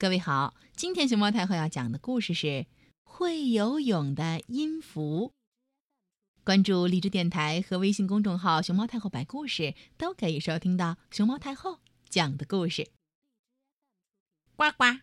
[0.00, 2.46] 各位好，今天熊猫太后要讲的故事是
[3.04, 5.34] 《会游泳的音符》。
[6.42, 12.88] 关注荔枝电台和微信公众号“熊猫太后摆故事”，都可以收听到熊猫太后讲的故事。
[14.56, 15.00] 呱呱，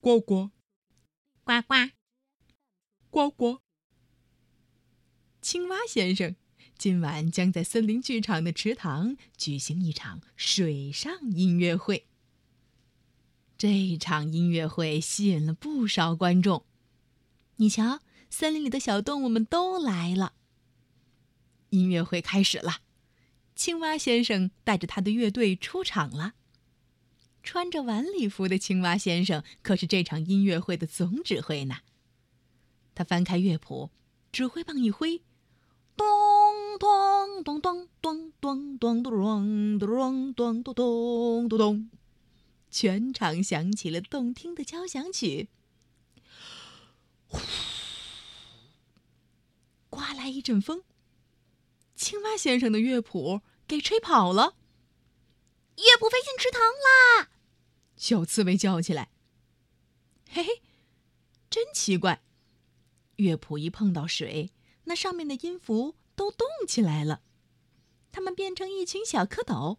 [0.00, 0.50] 呱呱，
[1.42, 1.90] 呱呱，
[3.08, 3.60] 呱呱。
[5.40, 6.36] 青蛙先生
[6.76, 12.06] 今晚将在森林剧场的池塘举行一场水上音乐会。
[13.66, 16.66] 这场音乐会吸引了不少观众。
[17.56, 20.34] 你瞧，森林里的小动物们都来了。
[21.70, 22.80] 音乐会开始了，
[23.56, 26.34] 青蛙先生带着他的乐队出场了。
[27.42, 31.76] 穿着晚礼服的青蛙先生可是这场音乐会的总指挥呢。
[32.94, 33.88] 他翻开乐谱，
[34.30, 35.22] 指挥棒一挥，
[35.96, 36.04] 咚
[36.78, 41.90] 咚咚咚咚咚咚咚咚咚咚咚咚咚咚。
[42.74, 45.48] 全场响起了动听的交响曲。
[47.28, 47.38] 呼，
[49.88, 50.82] 刮来一阵风，
[51.94, 54.56] 青蛙先生的乐谱给吹跑了。
[55.76, 57.30] 乐谱飞进池塘啦！
[57.96, 59.12] 小刺猬叫起来
[60.28, 60.62] ：“嘿嘿，
[61.48, 62.24] 真奇怪！
[63.14, 64.50] 乐谱一碰到水，
[64.86, 67.22] 那上面的音符都动起来了，
[68.10, 69.78] 它们变成一群小蝌蚪。”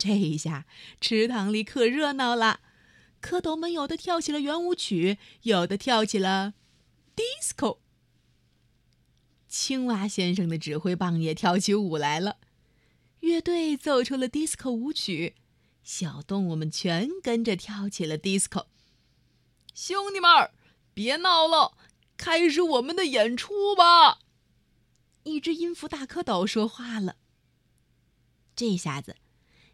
[0.00, 0.64] 这一下，
[0.98, 2.60] 池塘里可热闹了。
[3.20, 6.54] 蝌蚪们有的跳起了圆舞曲，有的跳起了
[7.14, 7.80] disco。
[9.46, 12.38] 青蛙先生的指挥棒也跳起舞来了，
[13.18, 15.34] 乐队奏出了 disco 舞曲，
[15.82, 18.68] 小动物们全跟着跳起了 disco。
[19.74, 20.50] 兄弟们，
[20.94, 21.76] 别闹了，
[22.16, 24.20] 开始我们的演出吧！
[25.24, 27.16] 一只音符大蝌蚪说话了。
[28.56, 29.16] 这下子。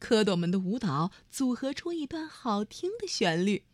[0.00, 3.64] 蝌蚪们的舞蹈组合出一段好听的旋律。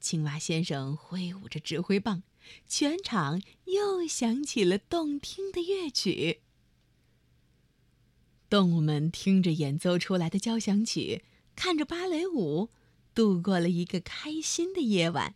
[0.00, 2.22] 青蛙先生挥舞着指挥棒，
[2.66, 6.42] 全场又响起了动听的乐曲。
[8.50, 11.24] 动物们听着演奏出来的交响曲，
[11.56, 12.68] 看着芭蕾舞，
[13.14, 15.34] 度过了一个开心的夜晚。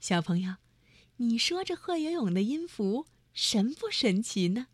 [0.00, 0.54] 小朋友，
[1.16, 4.68] 你说这会游泳的音符神不神奇呢？